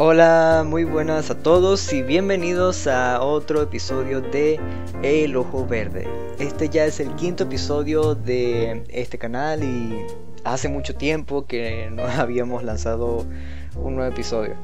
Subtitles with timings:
[0.00, 4.60] Hola, muy buenas a todos y bienvenidos a otro episodio de
[5.02, 6.06] El Ojo Verde.
[6.38, 10.06] Este ya es el quinto episodio de este canal y
[10.44, 13.26] hace mucho tiempo que no habíamos lanzado
[13.74, 14.54] un nuevo episodio.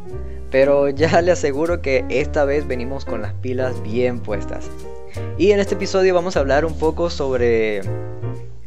[0.53, 4.71] Pero ya le aseguro que esta vez venimos con las pilas bien puestas.
[5.37, 7.81] Y en este episodio vamos a hablar un poco sobre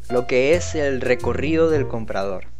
[0.10, 2.57] lo que es el recorrido del comprador.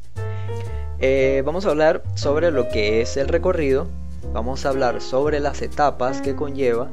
[1.00, 3.88] Eh, vamos a hablar sobre lo que es el recorrido,
[4.34, 6.90] vamos a hablar sobre las etapas que conlleva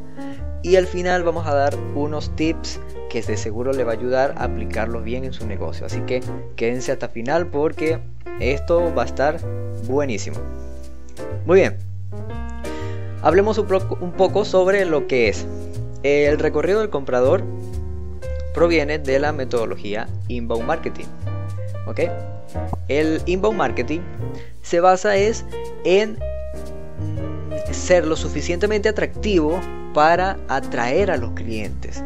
[0.63, 4.35] y al final vamos a dar unos tips que de seguro le va a ayudar
[4.37, 5.87] a aplicarlos bien en su negocio.
[5.87, 6.21] Así que
[6.57, 8.01] quédense hasta final porque
[8.41, 9.41] esto va a estar
[9.87, 10.37] buenísimo.
[11.47, 11.79] Muy bien,
[13.23, 15.47] hablemos un poco sobre lo que es.
[16.03, 17.43] El recorrido del comprador
[18.53, 21.07] proviene de la metodología inbound marketing.
[21.87, 22.01] ¿Ok?
[22.89, 24.01] El inbound marketing
[24.63, 25.45] se basa es
[25.85, 29.61] en mm, ser lo suficientemente atractivo
[29.93, 32.03] para atraer a los clientes.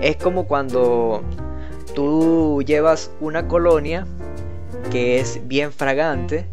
[0.00, 1.22] Es como cuando
[1.94, 4.06] tú llevas una colonia
[4.90, 6.46] que es bien fragante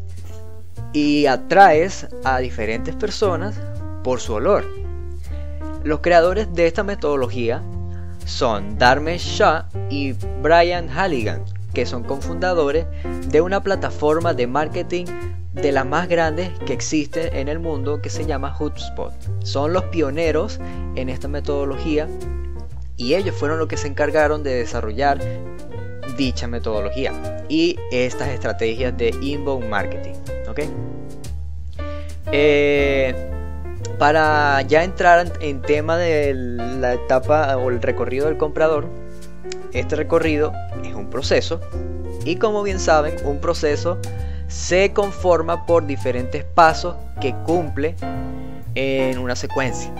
[0.94, 3.60] y atraes a diferentes personas
[4.04, 4.66] por su olor.
[5.84, 7.64] Los creadores de esta metodología
[8.26, 12.86] son Dharmesh Shah y Brian Halligan, que son cofundadores
[13.28, 15.06] de una plataforma de marketing
[15.54, 19.14] de las más grandes que existe en el mundo que se llama HubSpot.
[19.44, 20.60] Son los pioneros
[20.96, 22.08] en esta metodología
[22.98, 25.20] y ellos fueron los que se encargaron de desarrollar
[26.18, 30.14] dicha metodología y estas estrategias de inbound marketing.
[32.32, 33.16] Eh,
[33.98, 38.88] para ya entrar en tema de la etapa o el recorrido del comprador,
[39.74, 40.52] este recorrido
[40.84, 41.60] es un proceso
[42.26, 43.98] y como bien saben, un proceso
[44.48, 47.96] se conforma por diferentes pasos que cumple
[48.76, 49.94] en una secuencia.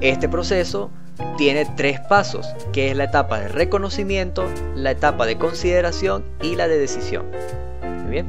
[0.00, 0.90] Este proceso
[1.36, 6.68] tiene tres pasos, que es la etapa de reconocimiento, la etapa de consideración y la
[6.68, 7.26] de decisión.
[7.82, 8.26] Muy bien.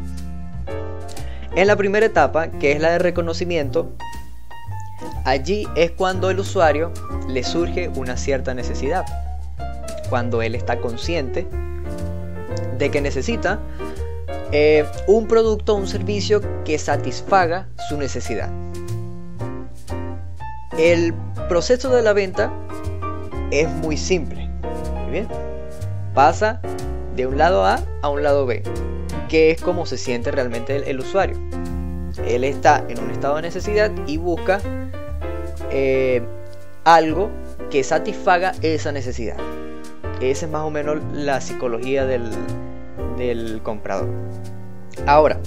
[1.55, 3.91] En la primera etapa, que es la de reconocimiento,
[5.25, 6.91] allí es cuando el usuario
[7.27, 9.05] le surge una cierta necesidad.
[10.09, 11.47] Cuando él está consciente
[12.77, 13.59] de que necesita
[14.51, 18.49] eh, un producto o un servicio que satisfaga su necesidad.
[20.77, 21.13] El
[21.47, 22.51] proceso de la venta
[23.51, 24.49] es muy simple.
[25.09, 25.27] bien?
[26.13, 26.61] Pasa
[27.15, 28.63] de un lado A a un lado B,
[29.29, 31.37] que es como se siente realmente el, usuario.
[32.25, 34.59] Él está en un estado de necesidad y busca
[35.71, 36.21] eh,
[36.83, 37.29] algo
[37.69, 39.37] que satisfaga esa necesidad.
[40.19, 44.09] Esa es más o menos la psicología del, comprador.
[45.05, 45.39] Ahora,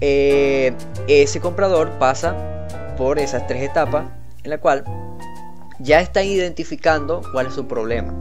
[0.00, 0.74] eh,
[1.06, 4.06] ese comprador pasa por esas tres etapas
[4.42, 4.84] en la cual
[5.78, 8.14] ya está identificando cuál es su problema.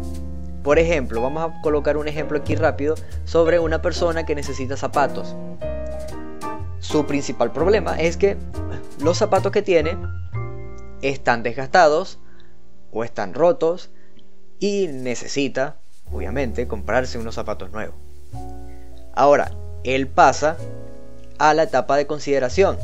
[0.63, 5.35] Por ejemplo, vamos a colocar un ejemplo aquí rápido sobre una persona que necesita zapatos.
[6.79, 8.37] Su principal problema es que
[9.01, 9.97] los zapatos que tiene
[11.03, 12.19] están desgastados
[12.91, 13.91] o están rotos
[14.59, 15.75] y necesita,
[16.11, 17.95] obviamente, comprarse unos zapatos nuevos.
[19.13, 19.51] Ahora,
[19.83, 20.57] él pasa
[21.37, 22.77] a la etapa de consideración,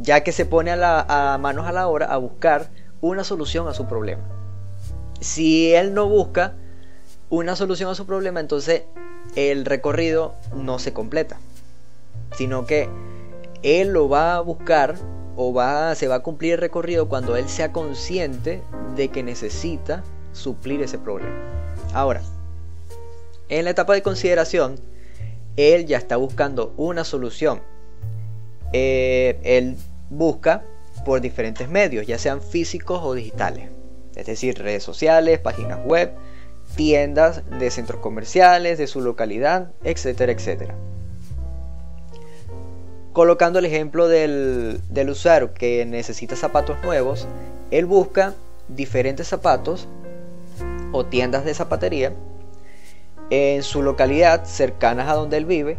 [0.00, 2.70] ya que se pone a, manos a la hora a buscar
[3.00, 4.22] una solución a su problema.
[5.20, 6.54] Si él no busca
[7.28, 8.84] una solución a su problema, entonces
[9.36, 11.38] el recorrido no se completa,
[12.36, 12.88] sino que
[13.62, 14.96] él lo va a buscar
[15.36, 18.62] o va, se va a cumplir el recorrido cuando él sea consciente
[18.96, 21.34] de que necesita suplir ese problema.
[21.94, 22.22] Ahora,
[23.48, 24.76] en la etapa de consideración,
[25.56, 27.60] él ya está buscando una solución.
[28.72, 29.76] Eh, él
[30.10, 30.64] busca
[31.04, 33.70] por diferentes medios, ya sean físicos o digitales.
[34.14, 36.12] Es decir, redes sociales, páginas web,
[36.76, 40.74] tiendas de centros comerciales, de su localidad, etcétera, etcétera
[43.12, 47.26] colocando el ejemplo del, usuario que necesita zapatos nuevos,
[47.70, 48.34] él busca
[48.68, 49.88] diferentes zapatos
[50.92, 52.12] o tiendas de zapatería
[53.30, 55.78] en su localidad cercanas a donde él vive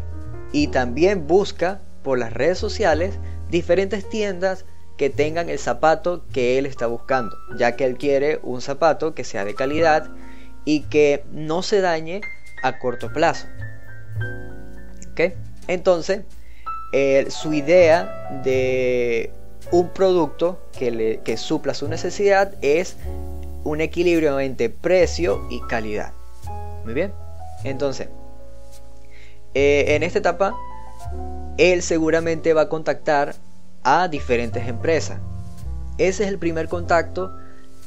[0.52, 3.16] y también busca por las redes sociales
[3.50, 4.66] diferentes tiendas
[4.98, 9.24] que tengan el zapato que él está buscando, ya que él quiere un zapato que
[9.24, 10.10] sea de calidad
[10.66, 12.22] y que no se dañe
[12.62, 13.48] a corto plazo.
[15.68, 16.24] Entonces,
[17.30, 19.32] su idea de
[19.72, 22.96] un producto que, le, supla su necesidad es
[23.64, 26.12] un equilibrio entre precio y calidad.
[26.86, 27.12] Muy bien.
[27.64, 28.10] Entonces,
[29.56, 30.56] eh, en esta etapa
[31.58, 33.36] él seguramente va a contactar
[33.84, 35.20] a diferentes empresas.
[35.98, 37.32] Ese es el primer contacto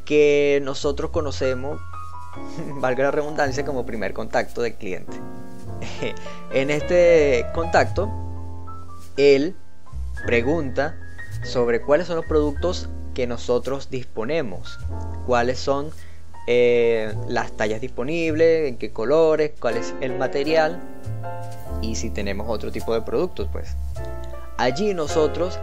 [0.04, 1.80] que nosotros conocemos,
[2.80, 5.16] valga la redundancia, como primer contacto del cliente.
[6.52, 8.10] en este contacto,
[9.16, 9.54] él
[10.24, 10.96] pregunta
[11.42, 14.78] sobre cuáles son los productos que nosotros disponemos,
[15.26, 15.90] cuáles son
[16.46, 20.80] eh, las tallas disponibles, en qué colores, cuál es el material
[21.80, 23.74] y si tenemos otro tipo de productos, pues.
[24.58, 25.58] Allí nosotros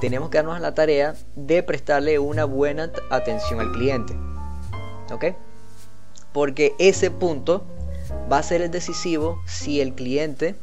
[0.00, 4.14] tenemos que darnos la tarea de prestarle una buena atención al cliente.
[5.12, 5.36] ¿Ok?
[6.32, 7.64] Porque ese punto
[8.30, 10.54] va a ser el decisivo si el cliente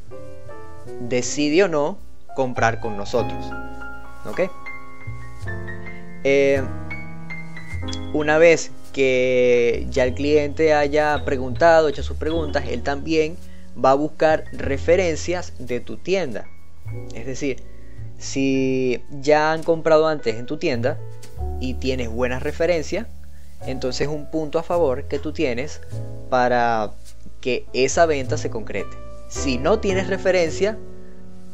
[0.99, 1.97] decide o no
[2.35, 3.45] comprar con nosotros.
[4.25, 4.41] ¿Ok?
[6.23, 6.63] Eh,
[8.13, 13.37] una vez que ya el cliente haya preguntado, hecho sus preguntas, él también
[13.83, 16.45] va a buscar referencias de tu tienda.
[17.13, 17.63] Es decir,
[18.17, 20.97] si ya han comprado antes en tu tienda
[21.59, 23.07] y tienes buenas referencias,
[23.65, 25.81] entonces es un punto a favor que tú tienes
[26.29, 26.91] para
[27.41, 28.95] que esa venta se concrete.
[29.27, 30.77] Si no tienes referencia,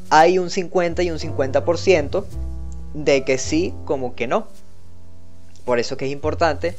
[0.10, 2.26] hay un 50 y un 50%
[2.94, 4.48] de que sí como que no.
[5.66, 6.76] Por eso que es importante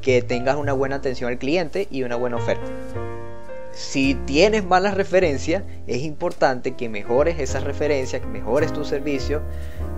[0.00, 2.66] que tengas una buena atención al cliente y una buena oferta.
[3.72, 9.40] Si tienes malas referencias, es importante que mejores esas referencias, que mejores tu servicio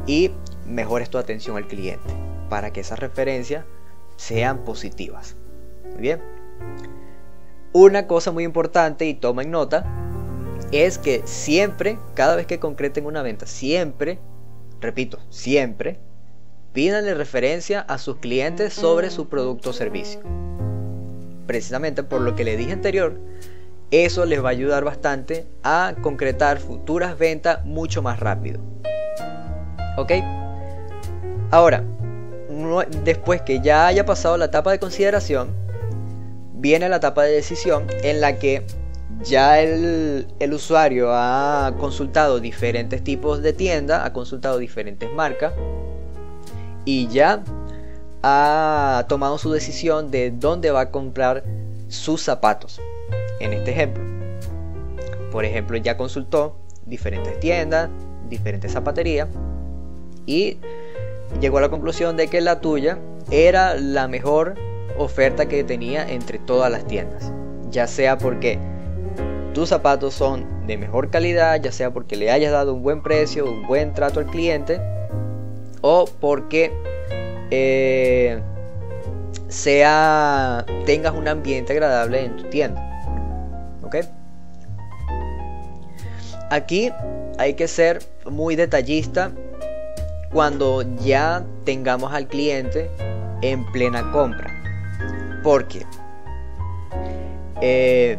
[0.07, 0.31] y
[0.67, 2.09] mejores tu atención al cliente
[2.49, 3.65] para que esas referencias
[4.17, 5.37] sean positivas.
[5.93, 6.23] Muy bien.
[7.73, 9.85] Una cosa muy importante y toma en nota
[10.73, 14.19] es que siempre, cada vez que concreten una venta, siempre,
[14.81, 15.99] repito, siempre,
[16.73, 20.21] pídanle referencia a sus clientes sobre su producto o servicio.
[21.47, 23.19] Precisamente por lo que le dije anterior,
[23.91, 28.61] eso les va a ayudar bastante a concretar futuras ventas mucho más rápido.
[29.97, 30.13] ¿Ok?
[31.51, 31.85] Ahora,
[33.05, 35.51] después que ya haya pasado la etapa de consideración,
[36.55, 38.65] viene la etapa de decisión en la que
[39.23, 45.53] ya el, el, usuario ha consultado diferentes tipos de tienda, ha consultado diferentes marcas
[46.85, 47.43] y ya
[48.23, 51.45] ha tomado su decisión de dónde va a comprar
[51.89, 52.81] sus zapatos
[53.41, 54.03] en este ejemplo.
[55.31, 56.57] Por ejemplo, ya consultó
[56.87, 57.91] diferentes tiendas,
[58.29, 59.29] diferentes zapaterías
[60.27, 60.59] y
[61.41, 62.99] llegó a la conclusión de que la tuya
[63.31, 64.55] era la mejor
[64.97, 67.33] oferta que tenía entre todas las tiendas.
[67.71, 68.59] Ya sea porque
[69.55, 73.47] tus zapatos son de mejor calidad, ya sea porque le hayas dado un buen precio,
[73.47, 74.81] un buen trato al cliente,
[75.81, 76.73] o porque
[77.51, 78.43] eh,
[79.49, 82.91] sea tengas un ambiente agradable en tu tienda.
[86.51, 86.91] Aquí
[87.39, 89.31] hay que ser muy detallista
[90.33, 92.91] cuando ya tengamos al cliente
[93.43, 94.51] en plena compra.
[95.43, 95.87] Porque
[97.61, 98.19] eh,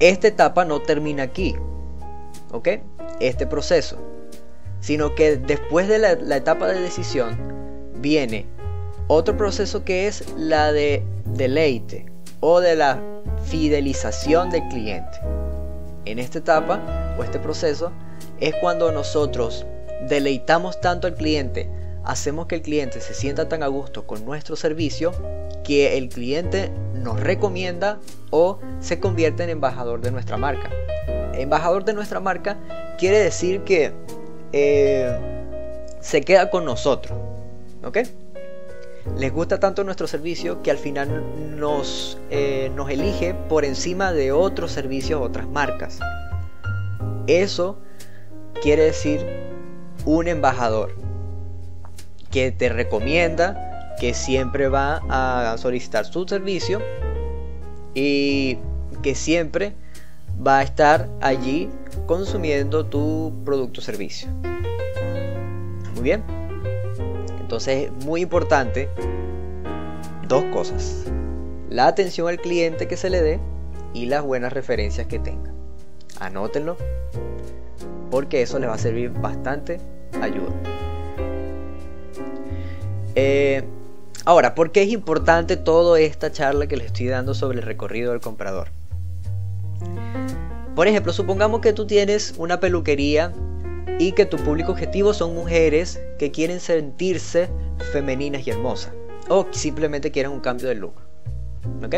[0.00, 1.56] esta etapa no termina aquí.
[2.52, 2.68] ¿Ok?
[3.20, 3.98] Este proceso.
[4.80, 7.36] Sino que después de la etapa de decisión
[7.96, 8.46] viene
[9.08, 12.06] otro proceso que es la de deleite
[12.40, 13.02] o de la
[13.46, 15.18] fidelización del cliente.
[16.04, 17.90] En esta etapa o este proceso
[18.40, 19.66] es cuando nosotros
[20.08, 21.68] deleitamos tanto al cliente,
[22.04, 25.12] hacemos que el cliente se sienta tan a gusto con nuestro servicio
[25.64, 26.70] que el cliente
[27.08, 28.00] nos recomienda
[28.30, 30.68] o se convierte en embajador de nuestra marca.
[31.32, 32.58] Embajador de nuestra marca
[32.98, 33.94] quiere decir que
[34.52, 35.18] eh,
[36.00, 37.18] se queda con nosotros.
[37.82, 37.98] ¿Ok?
[39.16, 41.24] les gusta tanto nuestro servicio que al final
[42.30, 45.98] eh, nos elige por encima de otros servicios, otras marcas.
[47.26, 47.78] Eso
[48.60, 49.24] quiere decir
[50.04, 50.94] un embajador
[52.30, 53.67] que te recomienda,
[54.00, 56.80] que siempre va a solicitar su servicio
[57.94, 58.58] y
[59.02, 59.74] que siempre
[60.46, 61.68] va a estar allí
[62.06, 64.28] consumiendo tu producto o servicio.
[65.94, 66.22] Muy bien.
[67.40, 68.88] Entonces es muy importante
[70.28, 71.04] dos cosas.
[71.70, 73.40] La atención al cliente que se le dé
[73.94, 75.52] y las buenas referencias que tenga.
[76.20, 76.76] Anótenlo
[78.10, 79.80] porque eso les va a servir bastante
[80.20, 80.52] ayuda.
[83.14, 83.64] Eh,
[84.28, 88.12] ahora, ¿por qué es importante toda esta charla que les estoy dando sobre el recorrido
[88.12, 88.68] del comprador?
[90.76, 93.32] Por ejemplo, supongamos que tú tienes una peluquería
[93.98, 97.48] y que tu público objetivo son mujeres que quieren sentirse
[97.90, 98.92] femeninas y hermosas
[99.30, 100.92] o simplemente quieren un cambio de look.
[101.82, 101.94] ¿Ok?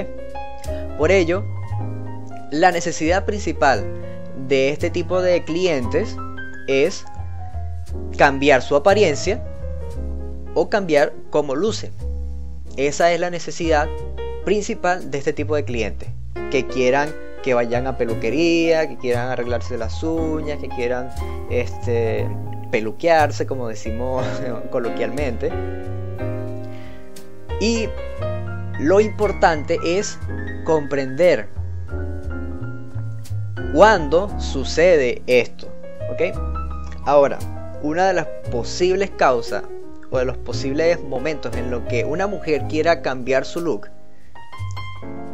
[0.98, 1.44] Por ello,
[2.52, 3.84] la necesidad principal
[4.46, 6.16] de este tipo de clientes
[6.68, 7.04] es
[8.16, 9.44] cambiar su apariencia
[10.54, 11.90] o cambiar cómo luce.
[12.76, 13.88] Esa es la necesidad
[14.44, 16.08] principal de este tipo de clientes,
[16.50, 17.12] que quieran
[17.42, 21.10] que vayan a peluquería, que quieran arreglarse las uñas, que quieran
[21.50, 22.28] este,
[22.70, 24.26] peluquearse, como decimos
[24.70, 25.50] coloquialmente.
[27.60, 27.88] Y
[28.78, 30.18] lo importante es
[30.64, 31.48] comprender
[33.74, 35.68] cuándo sucede esto.
[36.12, 36.36] ¿Ok?
[37.04, 37.38] Ahora,
[37.82, 39.62] una de las posibles causas
[40.10, 43.88] o de los posibles momentos en los que una mujer quiera cambiar su look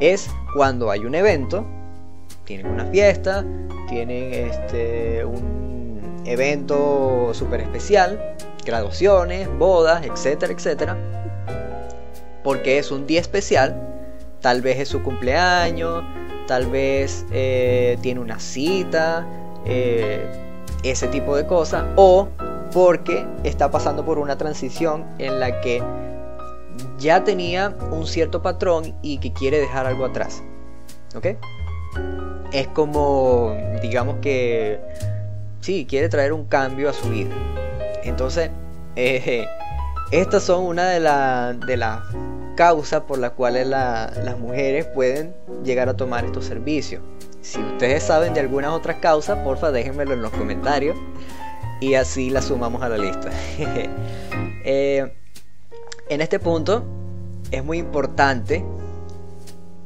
[0.01, 1.67] es cuando hay un evento,
[2.45, 3.45] tienen una fiesta,
[3.89, 10.97] tienen este, un evento súper especial, graduaciones, bodas, etcétera, etcétera,
[12.45, 13.81] porque es un día especial,
[14.41, 16.05] tal vez es su cumpleaños,
[16.47, 19.27] tal vez eh, tiene una cita,
[19.65, 20.25] eh,
[20.83, 22.29] ese tipo de cosas, o
[22.77, 25.83] porque está pasando por una transición en la que
[26.99, 30.43] ya tenía un cierto patrón y que quiere dejar algo atrás.
[31.15, 31.29] ¿Ok?
[32.53, 34.79] Es como, digamos que,
[35.63, 37.31] sí, quiere traer un cambio a su vida.
[38.05, 38.51] Entonces,
[38.95, 39.47] eh,
[40.11, 41.01] estas son una de,
[41.67, 42.01] de las
[42.59, 47.03] causas por las cuales las mujeres pueden llegar a tomar estos servicios.
[47.41, 50.95] Si ustedes saben de algunas otras causas, porfa déjenmelo en los comentarios
[51.81, 53.31] y así la sumamos a la lista.
[54.69, 55.15] Eh,
[56.09, 56.83] en este punto
[57.53, 58.65] es muy importante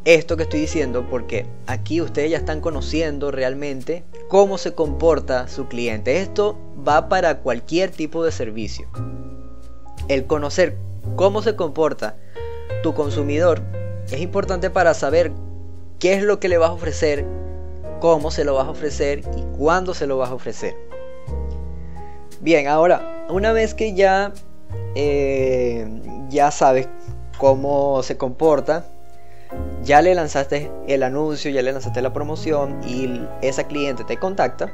[0.06, 5.68] esto que estoy diciendo porque aquí ustedes ya están conociendo realmente cómo se comporta su
[5.68, 6.22] cliente.
[6.22, 6.56] Esto
[6.86, 8.88] va para cualquier tipo de servicio.
[10.08, 10.78] El conocer
[11.16, 12.16] cómo se comporta
[12.82, 13.60] tu consumidor
[14.10, 15.32] es importante para saber
[15.98, 17.26] qué es lo que le vas a ofrecer,
[18.00, 20.74] cómo se lo vas a ofrecer y cuándo se lo vas a ofrecer.
[22.40, 24.32] Bien, ahora, una vez que ya,
[24.94, 25.86] eh,
[26.30, 26.88] ya sabes
[27.36, 28.86] cómo se comporta,
[29.82, 34.72] ya le lanzaste el anuncio, ya le lanzaste la promoción y esa cliente te contacta,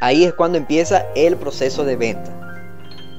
[0.00, 2.32] ahí es cuando empieza el proceso de venta.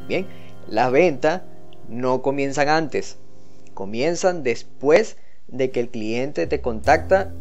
[0.08, 0.26] Bien,
[0.68, 1.44] las ventas
[1.90, 3.20] no comienzan antes,
[3.76, 7.32] comienzan después de que el cliente te contacta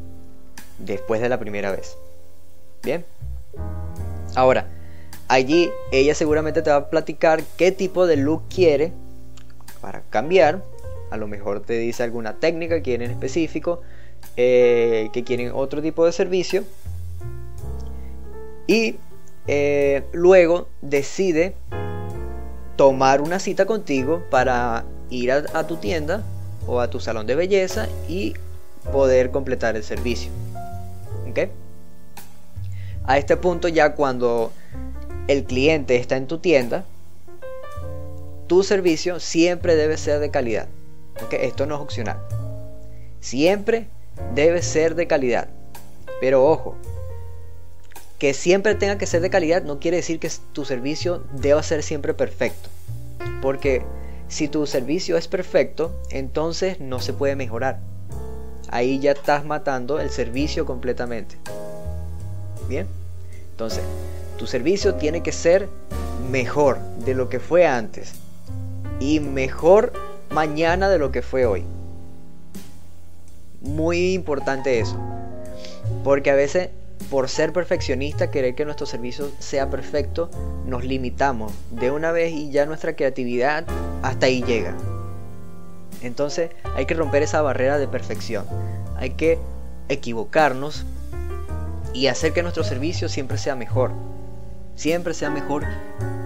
[0.79, 1.97] después de la primera vez.
[2.83, 3.07] Bien,
[4.35, 4.69] ahora,
[5.29, 8.93] Allí ella seguramente te va a platicar qué tipo de look quiere
[9.81, 10.63] para cambiar.
[11.11, 13.81] A lo mejor te dice alguna técnica que quiere en específico,
[14.37, 16.65] eh, que quieren otro tipo de servicio.
[18.67, 18.97] Y
[19.49, 21.55] eh, luego decide
[22.77, 26.23] tomar una cita contigo para ir a, tu tienda
[26.67, 28.35] o a tu salón de belleza y
[28.93, 30.31] poder completar el servicio.
[33.05, 34.53] A este punto ya cuando
[35.29, 36.85] el cliente está en tu tienda,
[38.47, 40.69] tu servicio siempre debe ser de calidad.
[41.31, 42.19] Esto no es opcional.
[43.21, 43.89] Siempre
[44.35, 45.49] debe ser de calidad.
[46.21, 46.77] Pero ojo,
[48.19, 51.83] que siempre tenga que ser de calidad no quiere decir que tu servicio deba ser
[51.83, 52.69] siempre perfecto.
[53.43, 53.83] Porque
[54.29, 57.81] si tu servicio es perfecto, entonces no se puede mejorar.
[58.69, 61.37] Ahí ya estás matando el servicio completamente.
[62.69, 62.87] Bien,
[63.51, 63.83] entonces
[64.37, 65.69] tu servicio tiene que ser
[66.31, 68.15] mejor de lo que fue antes
[69.01, 69.93] y mejor
[70.31, 71.65] mañana de lo que fue hoy.
[73.61, 74.99] Muy importante eso.
[76.05, 76.71] Porque a veces
[77.11, 80.31] por ser perfeccionista, querer que nuestro servicio sea perfecto,
[80.67, 83.65] nos limitamos de una vez y ya nuestra creatividad
[84.03, 84.75] hasta ahí llega.
[86.03, 88.45] Entonces hay que romper esa barrera de perfección.
[88.97, 89.39] Hay que
[89.89, 90.85] equivocarnos
[91.95, 93.93] y hacer que nuestro servicio siempre sea mejor
[94.77, 95.65] siempre sea mejor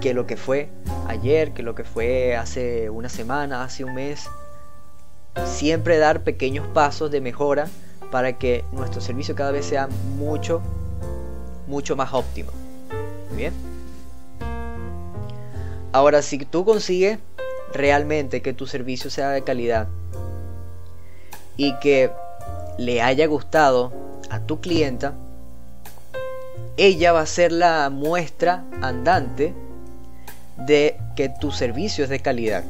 [0.00, 0.68] que lo que fue
[1.08, 4.28] ayer, que lo que fue hace una semana, hace un mes.
[5.46, 7.68] Siempre dar pequeños pasos de mejora
[8.10, 9.88] para que nuestro servicio cada vez sea
[10.18, 10.60] mucho,
[11.66, 12.50] mucho más óptimo.
[13.36, 13.54] bien?
[15.92, 17.18] Ahora, si tú consigues
[17.72, 19.88] realmente que tu servicio sea de calidad
[21.56, 22.10] y que
[22.78, 23.92] le haya gustado
[24.30, 25.14] a tu clienta,
[26.80, 29.52] ella va a ser la muestra andante
[30.56, 32.64] de que tu servicio es de calidad.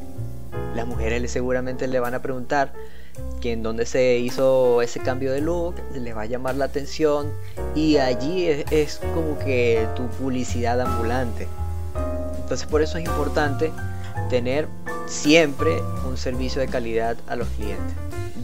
[0.75, 2.73] Las mujeres seguramente le van a preguntar
[3.39, 7.31] que en dónde se hizo ese cambio de look, les va a llamar la atención
[7.73, 11.47] y allí es, como que tu publicidad ambulante.
[12.41, 13.71] Entonces por eso es importante
[14.29, 14.67] tener
[15.07, 15.71] siempre
[16.05, 17.95] un servicio de calidad a los clientes.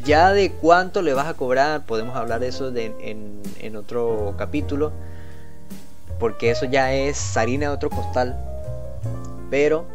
[0.06, 4.94] Ya de cuánto le vas a cobrar, podemos hablar de eso en otro capítulo
[6.20, 8.38] porque eso ya es harina de otro costal.
[9.50, 9.86] Pero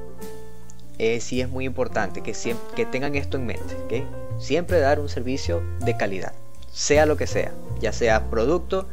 [0.98, 2.34] eh, sí es muy importante que,
[2.74, 4.06] que tengan esto en mente,
[4.38, 6.32] Siempre dar un servicio de calidad,
[6.72, 8.88] sea lo que sea, ya sea producto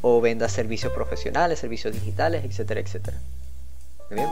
[0.00, 3.18] o venda servicios profesionales, servicios digitales, etcétera, etcétera.
[4.10, 4.28] ¿Bien?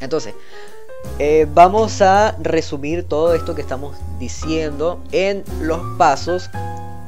[0.00, 0.34] Entonces,
[1.18, 6.50] eh, vamos a resumir todo esto que estamos diciendo en los pasos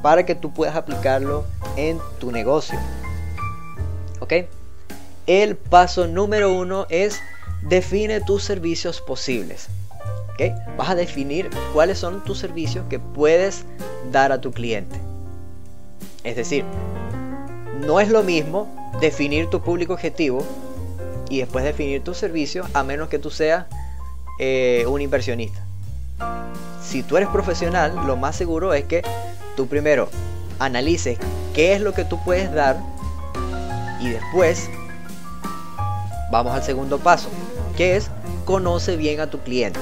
[0.02, 1.44] para que tú puedas aplicarlo
[1.76, 2.78] en tu negocio.
[5.26, 7.20] El paso número uno es
[7.62, 9.68] define tus servicios posibles.
[10.76, 13.64] Vas a definir cuáles son tus servicios que puedes
[14.10, 14.96] dar a tu cliente.
[16.24, 16.64] Es decir,
[17.86, 20.44] no es lo mismo definir tu público objetivo
[21.30, 23.66] y después definir tus servicios a menos que tú seas
[24.38, 25.64] eh, un inversionista.
[26.82, 29.02] Si tú eres profesional, lo más seguro es que
[29.56, 30.08] tú primero
[30.58, 31.18] analices
[31.54, 32.76] qué es lo que tú puedes dar
[34.02, 34.68] y después
[36.30, 37.28] vamos al segundo paso,
[37.76, 38.10] que es
[38.44, 39.78] conoce bien a tu cliente.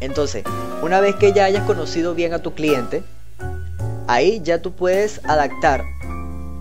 [0.00, 0.44] Entonces,
[0.82, 3.02] una vez que ya hayas conocido bien a tu cliente,
[4.06, 5.84] ahí ya tú puedes adaptar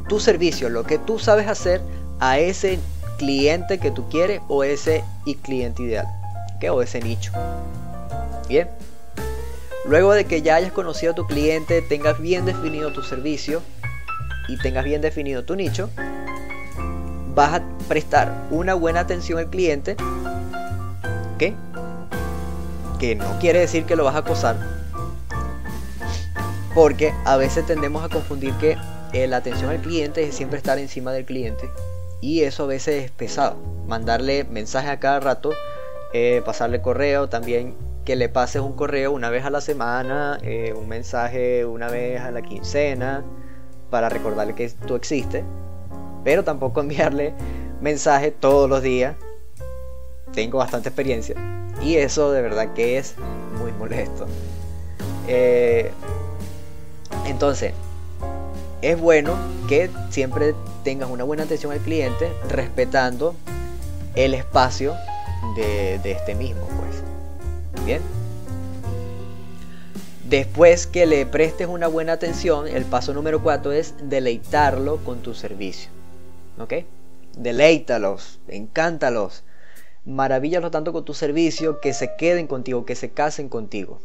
[0.07, 1.81] tu servicio, lo que tú sabes hacer
[2.19, 2.79] a ese
[3.17, 5.03] cliente que tú quieres o ese
[5.43, 6.07] cliente ideal
[6.67, 7.31] o ese nicho.
[8.49, 8.67] Bien.
[9.85, 13.61] Luego de que ya hayas conocido a tu cliente, tengas bien definido tu servicio
[14.49, 15.89] y tengas bien definido tu nicho,
[17.35, 19.95] vas a prestar una buena atención al cliente.
[21.37, 21.53] ¿Qué?
[22.99, 24.57] Que no quiere decir que lo vas a acosar.
[26.75, 28.77] Porque a veces tendemos a confundir que
[29.13, 31.69] eh, la atención al cliente es siempre estar encima del cliente.
[32.21, 33.55] Y eso a veces es pesado.
[33.87, 35.51] Mandarle mensajes a cada rato
[36.11, 40.73] eh, pasarle correo, también que le pases un correo una vez a la semana, eh,
[40.75, 43.23] un mensaje una vez a la quincena,
[43.89, 45.43] para recordarle que tú existes,
[46.23, 47.33] pero tampoco enviarle
[47.81, 49.15] mensaje todos los días.
[50.33, 51.35] Tengo bastante experiencia
[51.81, 53.15] y eso de verdad que es
[53.59, 54.27] muy molesto.
[55.27, 55.91] Eh,
[57.25, 57.73] entonces,
[58.81, 59.35] es bueno
[59.67, 63.35] que siempre tengas una buena atención al cliente, respetando
[64.15, 64.95] el espacio
[65.55, 67.85] de, este mismo, pues.
[67.85, 68.01] Bien.
[70.29, 75.33] Después que le prestes una buena atención, el paso número 4 es deleitarlo con tu
[75.33, 75.89] servicio.
[76.59, 76.85] ¿Ok?
[77.35, 79.43] Deleítalos, encántalos,
[80.05, 84.01] maravíllalos tanto con tu servicio que se queden contigo, que se casen contigo.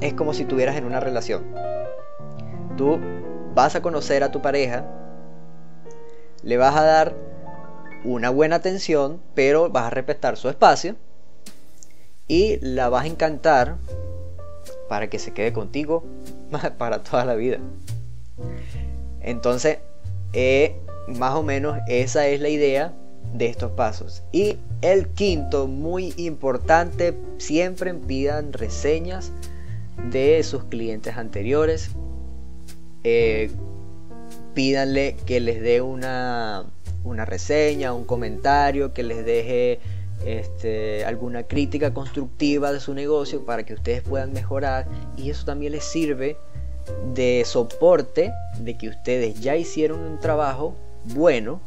[0.00, 1.44] Es como si estuvieras en una relación.
[2.78, 2.98] Tú
[3.54, 4.86] vas a conocer a tu pareja,
[6.42, 7.14] le vas a dar
[8.04, 10.96] una buena atención, pero vas a respetar su espacio
[12.26, 13.76] y la vas a encantar
[14.92, 16.04] para que se quede contigo
[16.76, 17.56] para toda la vida.
[19.22, 19.78] Entonces,
[20.34, 20.76] eh,
[21.08, 22.92] más o menos esa es la idea
[23.32, 24.22] de estos pasos.
[24.32, 29.32] Y el quinto, muy importante, siempre pidan reseñas
[30.10, 31.92] de sus clientes anteriores.
[33.02, 33.50] Eh,
[34.52, 36.66] pídanle que les dé una
[37.02, 39.80] una reseña, un comentario, que les deje
[40.26, 45.72] este, alguna crítica constructiva de su negocio para que ustedes puedan mejorar y eso también
[45.72, 46.36] les sirve
[47.14, 51.60] de soporte de que ustedes ya hicieron un trabajo bueno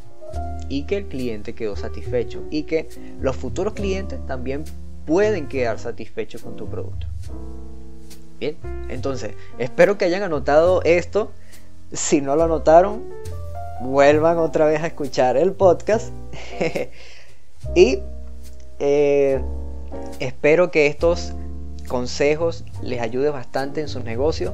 [0.68, 2.88] y que el cliente quedó satisfecho y que
[3.20, 4.64] los futuros clientes también
[5.06, 7.06] pueden quedar satisfechos con tu producto.
[8.40, 8.56] Bien,
[8.88, 11.30] entonces espero que hayan anotado esto.
[11.92, 13.02] Si no lo anotaron,
[13.80, 16.12] vuelvan otra vez a escuchar el podcast.
[17.74, 18.00] y
[18.78, 19.40] eh,
[20.20, 21.32] espero que estos
[21.88, 24.52] consejos les ayuden bastante en sus negocios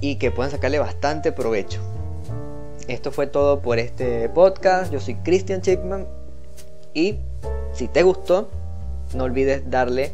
[0.00, 1.80] y que puedan sacarle bastante provecho.
[2.88, 4.92] Esto fue todo por este podcast.
[4.92, 6.06] Yo soy Christian Chipman
[6.94, 7.16] y
[7.72, 8.48] si te gustó,
[9.14, 10.12] no olvides darle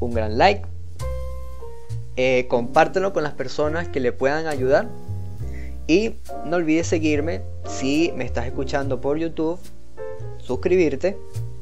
[0.00, 0.66] un gran like.
[2.16, 4.88] Eh, compártelo con las personas que le puedan ayudar
[5.86, 9.58] y no olvides seguirme si me estás escuchando por YouTube,
[10.38, 11.16] suscribirte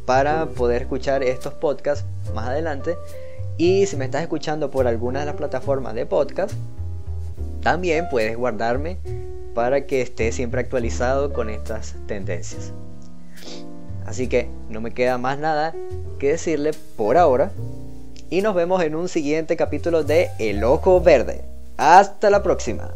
[0.09, 2.97] para poder escuchar estos podcasts más adelante.
[3.59, 6.55] Y si me estás escuchando por alguna de las plataformas de podcast,
[7.63, 8.97] también puedes guardarme
[9.55, 12.73] para que esté siempre actualizado con estas tendencias.
[14.07, 15.75] Así que no me queda más nada
[16.19, 17.51] que decirle por ahora.
[18.31, 21.45] Y nos vemos en un siguiente capítulo de El Ojo Verde.
[21.77, 22.95] Hasta la próxima.